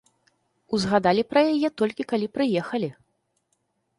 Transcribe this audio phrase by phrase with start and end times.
[0.77, 2.89] Узгадалі пра яе, толькі калі прыехалі.